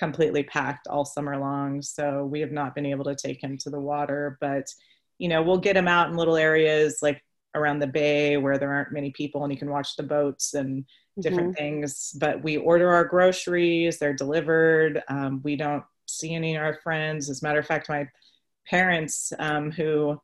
[0.00, 1.82] completely packed all summer long.
[1.82, 4.66] So we have not been able to take him to the water, but
[5.18, 7.22] you know, we'll get him out in little areas like
[7.54, 10.86] around the bay where there aren't many people and you can watch the boats and
[11.20, 11.82] different mm-hmm.
[11.82, 12.16] things.
[12.18, 15.02] But we order our groceries, they're delivered.
[15.08, 17.28] Um, we don't see any of our friends.
[17.28, 18.08] As a matter of fact, my
[18.66, 20.18] parents, um, who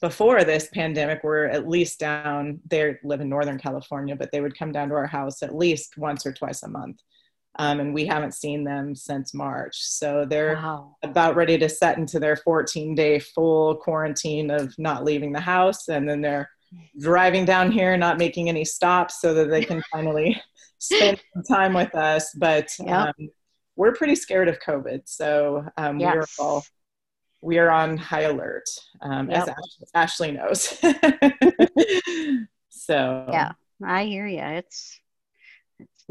[0.00, 4.58] before this pandemic were at least down they live in northern california but they would
[4.58, 6.98] come down to our house at least once or twice a month
[7.58, 10.96] um, and we haven't seen them since march so they're wow.
[11.02, 15.88] about ready to set into their 14 day full quarantine of not leaving the house
[15.88, 16.48] and then they're
[16.98, 20.40] driving down here not making any stops so that they can finally
[20.78, 23.08] spend some time with us but yep.
[23.08, 23.28] um,
[23.76, 26.14] we're pretty scared of covid so um, yes.
[26.38, 26.62] we're all
[27.42, 28.64] we are on high alert,
[29.02, 29.48] um, yep.
[29.48, 30.78] as Ashley knows.
[32.70, 33.52] so yeah,
[33.84, 34.40] I hear you.
[34.40, 35.00] It's,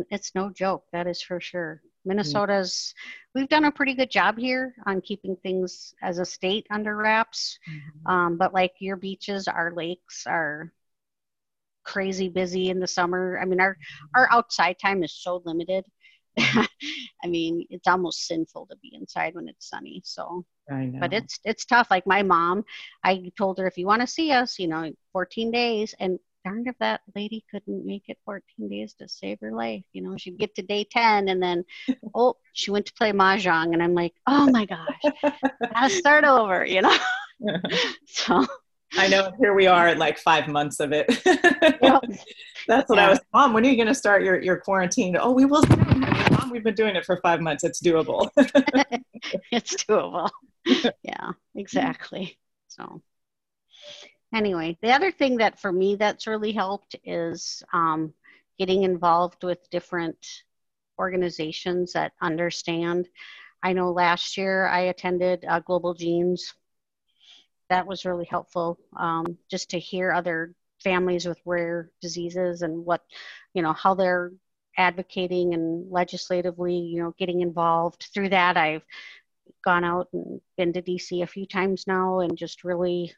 [0.09, 0.85] it's no joke.
[0.91, 1.81] That is for sure.
[2.03, 2.93] Minnesota's
[3.35, 7.59] we've done a pretty good job here on keeping things as a state under wraps.
[7.69, 8.11] Mm-hmm.
[8.11, 10.71] Um, but like your beaches, our lakes are
[11.83, 13.39] crazy busy in the summer.
[13.41, 13.77] I mean, our
[14.15, 15.85] our outside time is so limited.
[16.37, 20.01] I mean, it's almost sinful to be inside when it's sunny.
[20.05, 20.99] So I know.
[20.99, 21.87] But it's it's tough.
[21.91, 22.63] Like my mom,
[23.03, 26.67] I told her if you want to see us, you know, 14 days, and darned
[26.67, 29.83] if that lady couldn't make it 14 days to save her life.
[29.93, 31.65] You know, she'd get to day 10 and then,
[32.15, 35.31] oh, she went to play mahjong, and I'm like, oh my gosh,
[35.73, 36.65] gotta start over.
[36.65, 36.97] You know.
[38.05, 38.45] so.
[38.97, 39.31] I know.
[39.39, 41.05] Here we are at like five months of it.
[41.81, 42.03] yep.
[42.67, 43.07] That's what yeah.
[43.07, 43.19] I was.
[43.33, 45.15] Mom, when are you going to start your your quarantine?
[45.17, 45.63] Oh, we will.
[45.65, 47.63] Mom, we've been doing it for five months.
[47.63, 48.29] It's doable.
[49.49, 50.29] it's doable.
[51.03, 52.37] yeah, exactly.
[52.67, 53.01] So,
[54.33, 58.13] anyway, the other thing that for me that's really helped is um,
[58.57, 60.43] getting involved with different
[60.99, 63.07] organizations that understand.
[63.63, 66.53] I know last year I attended uh, Global Genes.
[67.69, 73.01] That was really helpful um, just to hear other families with rare diseases and what,
[73.53, 74.31] you know, how they're
[74.77, 78.07] advocating and legislatively, you know, getting involved.
[78.13, 78.83] Through that, I've
[79.63, 83.13] gone out and been to DC a few times now and just really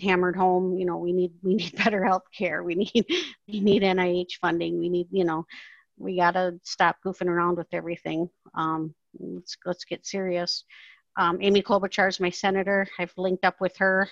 [0.00, 3.06] hammered home you know we need we need better health care we need
[3.48, 4.78] we need nih funding.
[4.78, 5.46] We need you know
[5.96, 8.28] we got to stop goofing around with everything.
[8.54, 10.64] Um, let's let's get serious.
[11.16, 12.86] Um, amy klobuchar is my senator.
[12.98, 14.08] I've linked up with her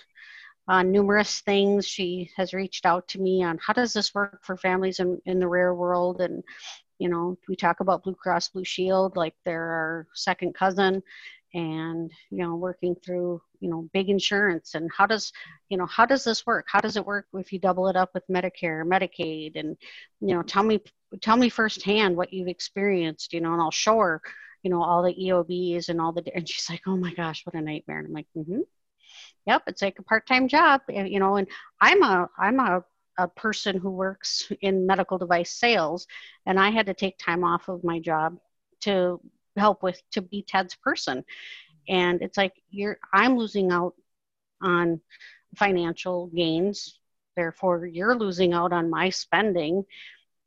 [0.68, 1.86] on numerous things.
[1.86, 5.38] She has reached out to me on how does this work for families in, in
[5.38, 6.20] the rare world?
[6.20, 6.42] And
[6.98, 11.02] you know we talk about blue cross blue shield like they're our second cousin
[11.54, 15.32] and you know working through you know big insurance and how does
[15.68, 16.66] you know how does this work?
[16.68, 19.58] How does it work if you double it up with medicare medicaid?
[19.58, 19.76] And
[20.20, 20.80] you know tell me
[21.20, 24.20] tell me firsthand what you've experienced you know and i'll show her
[24.62, 27.54] you know all the eobs and all the and she's like oh my gosh what
[27.54, 27.98] a nightmare.
[27.98, 28.60] And i'm like mm-hmm.
[29.46, 31.46] Yep it's like a part-time job you know and
[31.80, 32.84] i'm a i'm a
[33.18, 36.06] a person who works in medical device sales
[36.44, 38.36] and i had to take time off of my job
[38.80, 39.20] to
[39.60, 41.24] help with to be Ted's person.
[41.88, 43.94] And it's like you're I'm losing out
[44.62, 45.00] on
[45.56, 46.98] financial gains.
[47.36, 49.84] Therefore, you're losing out on my spending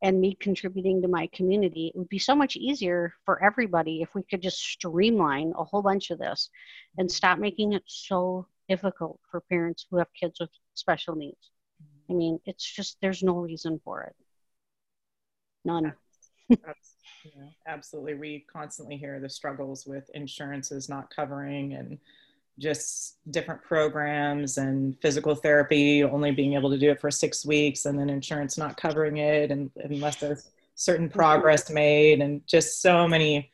[0.02, 1.92] and me contributing to my community.
[1.94, 5.82] It would be so much easier for everybody if we could just streamline a whole
[5.82, 6.50] bunch of this
[6.98, 11.52] and stop making it so difficult for parents who have kids with special needs.
[12.10, 14.16] I mean, it's just, there's no reason for it.
[15.66, 15.94] none.
[17.24, 18.14] Yeah, absolutely.
[18.16, 21.98] We constantly hear the struggles with insurances not covering and
[22.60, 27.86] just different programs and physical therapy only being able to do it for six weeks
[27.86, 33.08] and then insurance not covering it and unless there's certain progress made and just so
[33.08, 33.50] many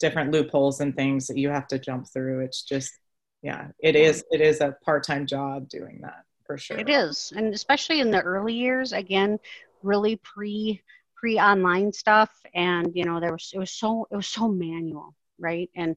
[0.00, 2.40] different loopholes and things that you have to jump through.
[2.40, 2.98] It's just
[3.42, 6.78] yeah it is it is a part-time job doing that for sure.
[6.78, 7.32] It is.
[7.36, 9.38] And especially in the early years again
[9.82, 10.82] really pre
[11.16, 15.14] pre online stuff and you know there was it was so it was so manual
[15.38, 15.96] right and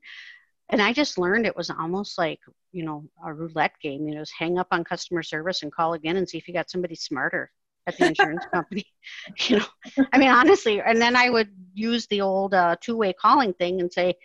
[0.70, 2.40] and I just learned it was almost like
[2.72, 4.08] you know a roulette game.
[4.08, 6.54] You know, just hang up on customer service and call again and see if you
[6.54, 7.52] got somebody smarter
[7.88, 8.86] at the insurance company.
[9.50, 9.66] You know,
[10.14, 13.92] I mean honestly, and then I would use the old uh, two-way calling thing and
[13.92, 14.16] say,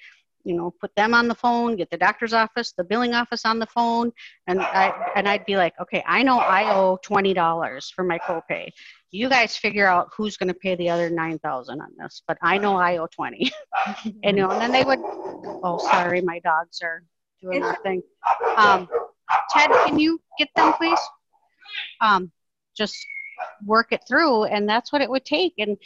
[0.44, 3.58] you know, put them on the phone, get the doctor's office, the billing office on
[3.58, 4.12] the phone,
[4.46, 8.18] and I and I'd be like, okay, I know I owe twenty dollars for my
[8.18, 8.70] copay
[9.14, 12.58] you guys figure out who's going to pay the other 9000 on this but i
[12.58, 13.50] know i owe 20
[14.04, 14.98] and, you know, and then they would
[15.62, 17.02] oh sorry my dogs are
[17.40, 18.02] doing their thing
[18.56, 18.88] um,
[19.50, 20.98] ted can you get them please?
[22.00, 22.30] Um,
[22.76, 22.96] just
[23.64, 25.76] work it through and that's what it would take and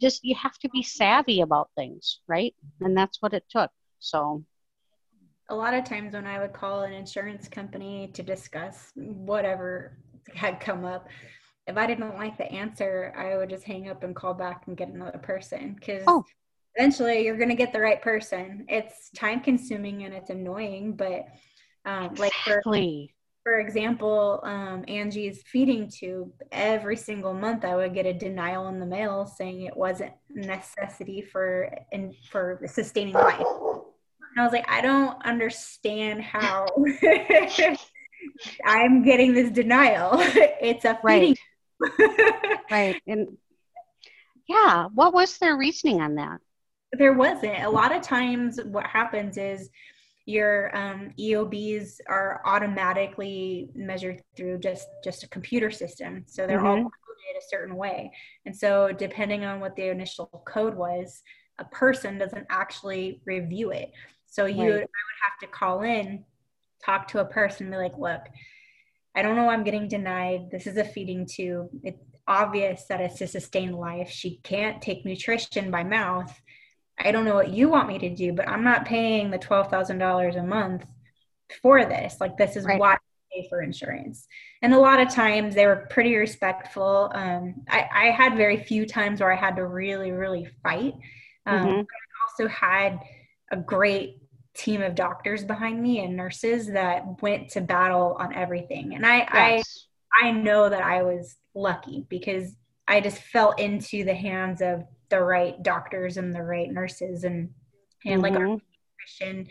[0.00, 2.54] just you have to be savvy about things right?
[2.80, 4.44] And that's what it took so.
[5.48, 9.96] A lot of times when i would call an insurance company to discuss whatever
[10.34, 11.08] had come up
[11.66, 14.76] if I didn't like the answer, I would just hang up and call back and
[14.76, 16.24] get another person because oh.
[16.76, 18.66] eventually you're going to get the right person.
[18.68, 21.26] It's time consuming and it's annoying, but
[21.84, 22.20] um, exactly.
[22.20, 28.12] like for, for example, um, Angie's feeding tube, every single month I would get a
[28.12, 33.40] denial in the mail saying it wasn't necessity for and for sustaining life.
[33.40, 36.66] And I was like, I don't understand how
[38.64, 40.12] I'm getting this denial.
[40.20, 41.38] it's a feeding right
[42.70, 43.00] right.
[43.06, 43.36] And
[44.48, 46.38] yeah, what was their reasoning on that?
[46.92, 47.64] There wasn't.
[47.64, 49.70] A lot of times, what happens is
[50.24, 56.66] your um, EOBs are automatically measured through just just a computer system, so they're mm-hmm.
[56.66, 58.12] all coded a certain way.
[58.44, 61.22] And so, depending on what the initial code was,
[61.58, 63.92] a person doesn't actually review it.
[64.26, 64.72] So you, right.
[64.72, 66.24] I would have to call in,
[66.84, 68.22] talk to a person, be like, "Look,
[69.16, 70.50] I don't know why I'm getting denied.
[70.50, 71.68] This is a feeding tube.
[71.82, 71.98] It's
[72.28, 74.10] obvious that it's to sustain life.
[74.10, 76.32] She can't take nutrition by mouth.
[76.98, 80.38] I don't know what you want me to do, but I'm not paying the $12,000
[80.38, 80.84] a month
[81.62, 82.16] for this.
[82.20, 82.78] Like, this is right.
[82.78, 82.98] why I
[83.32, 84.26] pay for insurance.
[84.62, 87.10] And a lot of times they were pretty respectful.
[87.14, 90.94] Um, I, I, had very few times where I had to really, really fight.
[91.44, 91.80] Um, mm-hmm.
[91.80, 93.00] I also had
[93.50, 94.18] a great
[94.56, 98.94] team of doctors behind me and nurses that went to battle on everything.
[98.94, 99.86] And I yes.
[100.12, 102.56] I I know that I was lucky because
[102.88, 107.50] I just fell into the hands of the right doctors and the right nurses and
[108.04, 108.34] and mm-hmm.
[108.34, 108.58] like our
[108.98, 109.46] Christian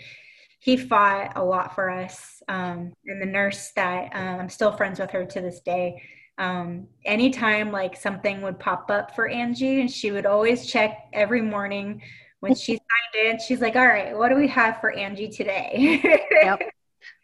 [0.66, 5.00] he fought a lot for us um, and the nurse that um, i'm still friends
[5.00, 6.02] with her to this day
[6.38, 11.42] um, anytime like something would pop up for angie and she would always check every
[11.42, 12.02] morning
[12.46, 16.00] when she signed in, she's like, all right, what do we have for Angie today?
[16.32, 16.62] yep.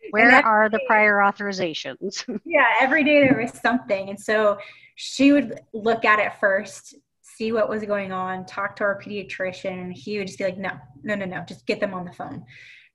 [0.09, 2.25] Where are the prior authorizations?
[2.45, 4.09] yeah, every day there was something.
[4.09, 4.57] And so
[4.95, 9.81] she would look at it first, see what was going on, talk to our pediatrician.
[9.81, 10.71] and He would just be like, no,
[11.03, 12.43] no, no, no, just get them on the phone.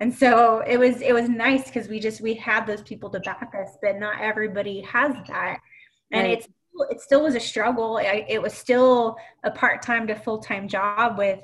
[0.01, 3.21] And so it was it was nice because we just we had those people to
[3.21, 5.59] back us, but not everybody has that.
[6.11, 6.39] And right.
[6.39, 6.49] it's
[6.91, 7.97] it still was a struggle.
[7.97, 11.41] I, it was still a part time to full time job with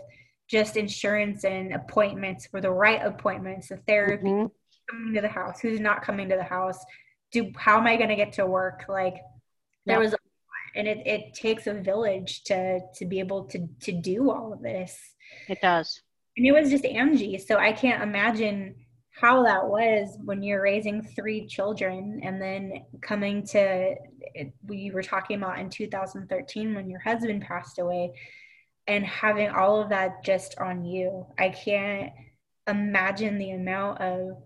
[0.53, 4.47] just insurance and appointments for the right appointments, the therapy, mm-hmm.
[4.91, 6.85] coming to the house, who's not coming to the house,
[7.33, 8.85] do how am I going to get to work?
[8.87, 9.17] Like
[9.87, 10.13] there yep.
[10.13, 10.15] was,
[10.77, 14.61] and it, it takes a village to to be able to to do all of
[14.61, 15.01] this.
[15.49, 16.03] It does,
[16.37, 18.75] and it was just Angie, so I can't imagine
[19.11, 23.95] how that was when you're raising three children and then coming to
[24.67, 28.11] we were talking about in 2013 when your husband passed away
[28.87, 31.27] and having all of that just on you.
[31.39, 32.13] I can't
[32.67, 34.43] imagine the amount of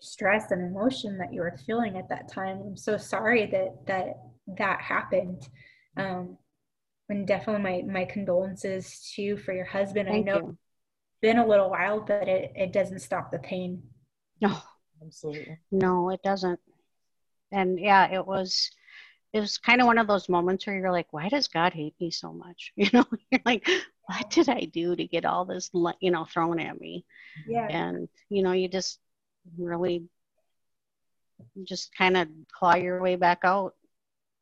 [0.00, 2.60] stress and emotion that you were feeling at that time.
[2.64, 4.18] I'm so sorry that that
[4.58, 5.48] that happened.
[5.96, 6.36] Um,
[7.08, 10.08] and definitely my my condolences to you for your husband.
[10.08, 10.48] Thank I know you.
[10.48, 10.58] it's
[11.22, 13.82] been a little while, but it, it doesn't stop the pain.
[14.40, 14.56] No,
[15.02, 15.58] absolutely.
[15.70, 16.60] No, it doesn't.
[17.52, 18.70] And yeah, it was
[19.32, 21.94] it was kind of one of those moments where you're like, why does God hate
[22.00, 22.72] me so much?
[22.76, 23.68] You know, you're like,
[24.06, 25.70] what did I do to get all this,
[26.00, 27.04] you know, thrown at me?
[27.46, 27.66] Yeah.
[27.68, 28.98] And, you know, you just
[29.58, 30.04] really
[31.64, 33.74] just kind of claw your way back out.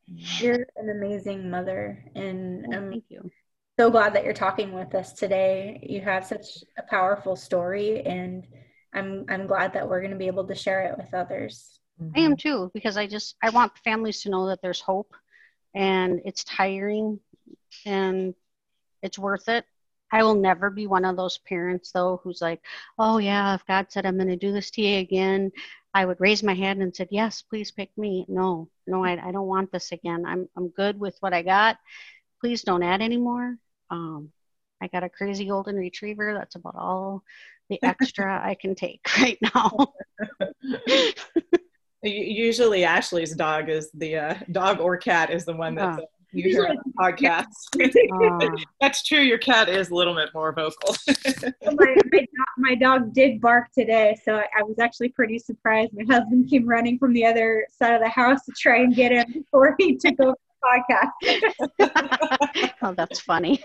[0.07, 2.05] You're an amazing mother.
[2.15, 3.31] And um, thank you.
[3.79, 5.81] so glad that you're talking with us today.
[5.83, 8.47] You have such a powerful story, and
[8.93, 11.81] I'm I'm glad that we're going to be able to share it with others.
[12.17, 15.15] I am too because I just I want families to know that there's hope,
[15.75, 17.21] and it's tiring,
[17.85, 18.35] and
[19.03, 19.65] it's worth it.
[20.13, 22.61] I will never be one of those parents though who's like,
[22.99, 25.51] oh yeah, if God said I'm going to do this to you again,
[25.93, 28.25] I would raise my hand and said, yes, please pick me.
[28.29, 30.25] No, no, I, I don't want this again.
[30.27, 31.79] I'm I'm good with what I got.
[32.41, 33.57] Please don't add anymore.
[33.91, 34.31] Um,
[34.81, 36.35] I got a crazy golden retriever.
[36.35, 37.25] That's about all
[37.69, 39.95] the extra I can take right now.
[42.05, 45.99] Usually, Ashley's dog is the uh, dog or cat is the one that's.
[45.99, 46.03] Uh,
[46.33, 47.45] you hear on the podcast.
[48.15, 49.21] Uh, That's true.
[49.21, 50.97] Your cat is a little bit more vocal.
[51.65, 55.93] my, my, dog, my, dog did bark today, so I, I, was actually pretty surprised.
[55.95, 59.13] My husband came running from the other side of the house to try and get
[59.13, 61.11] him before he took over the
[61.81, 62.73] podcast.
[62.83, 63.63] oh, that's funny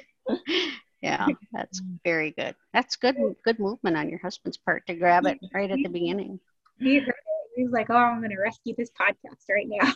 [1.01, 5.39] yeah that's very good that's good good movement on your husband's part to grab it
[5.53, 6.39] right at the beginning
[6.79, 7.15] he heard it.
[7.55, 9.93] He's like oh i'm going to rescue this podcast right now.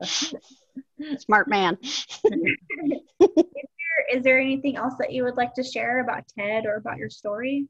[1.18, 1.78] Smart man.
[1.82, 2.20] Is,
[3.20, 6.98] there, is there anything else that you would like to share about ted or about
[6.98, 7.66] your story?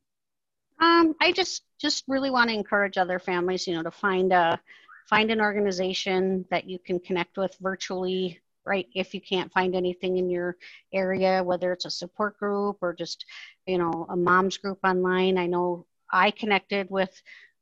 [0.81, 4.61] Um, i just just really want to encourage other families you know to find a
[5.09, 8.87] find an organization that you can connect with virtually right?
[8.95, 10.57] If you can't find anything in your
[10.93, 13.25] area whether it's a support group or just
[13.67, 15.39] you know a mom's group online.
[15.39, 17.11] I know i connected with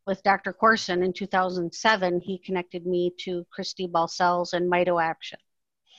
[0.07, 5.39] with dr korson in 2007 he connected me to cristy balcells and mito action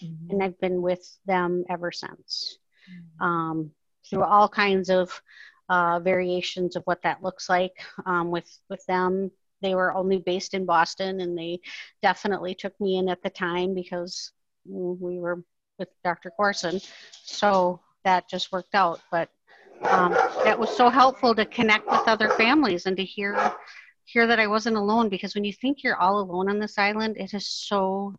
[0.03, 0.31] mm-hmm.
[0.31, 3.25] and i've been with them ever since mm-hmm.
[3.25, 3.71] um,
[4.09, 5.21] through all kinds of
[5.69, 7.73] uh, variations of what that looks like
[8.05, 9.29] um, with with them
[9.61, 11.59] they were only based in boston and they
[12.01, 14.31] definitely took me in at the time because
[14.65, 15.43] we were
[15.77, 16.31] with Dr.
[16.37, 16.85] Korson.
[17.23, 19.01] So that just worked out.
[19.11, 19.29] But
[19.83, 23.53] um, that was so helpful to connect with other families and to hear
[24.07, 27.17] hear that I wasn't alone because when you think you're all alone on this island,
[27.17, 28.13] it is so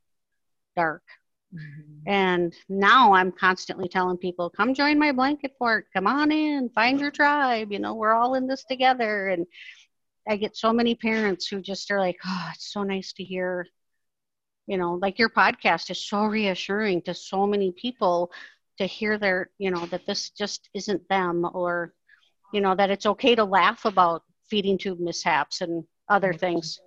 [0.77, 1.03] dark.
[1.55, 2.09] Mm-hmm.
[2.09, 7.01] And now I'm constantly telling people, come join my blanket fort, come on in, find
[7.01, 7.73] your tribe.
[7.73, 9.29] You know, we're all in this together.
[9.29, 9.47] And
[10.29, 13.67] I get so many parents who just are like, oh, it's so nice to hear
[14.69, 18.31] you know like your podcast is so reassuring to so many people
[18.77, 21.95] to hear their you know that this just isn't them or
[22.53, 26.81] you know that it's okay to laugh about feeding tube mishaps and other things.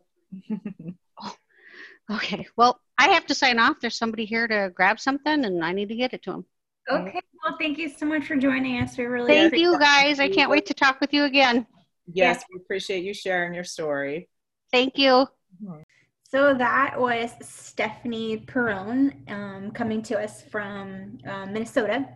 [1.22, 1.36] Oh,
[2.12, 3.78] okay well i have to sign off.
[3.82, 6.45] There's somebody here to grab something and i need to get it to them
[6.89, 8.97] okay well thank you so much for joining us.
[8.97, 10.20] We really thank you guys.
[10.20, 11.66] I can't wait to talk with you again.
[12.14, 12.43] Yes.
[12.51, 14.30] We appreciate you sharing your story.
[14.72, 15.28] Thank you.
[15.64, 15.82] Mm-hmm.
[16.24, 22.07] So that was Stephanie Perron um, coming to us from uh, Minnesota.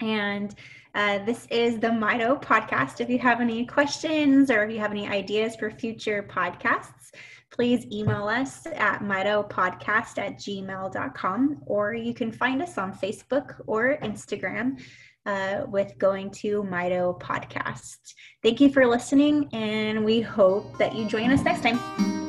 [0.00, 0.54] And
[0.94, 3.00] uh, this is the Mito podcast.
[3.00, 7.12] If you have any questions or if you have any ideas for future podcasts,
[7.50, 13.98] please email us at mitopodcast at gmail.com or you can find us on Facebook or
[14.02, 14.80] Instagram
[15.26, 18.14] uh, with going to Mito Podcast.
[18.42, 22.21] Thank you for listening, and we hope that you join us next time.